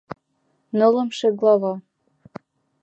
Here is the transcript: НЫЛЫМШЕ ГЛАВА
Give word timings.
НЫЛЫМШЕ 0.77 1.29
ГЛАВА 1.39 1.73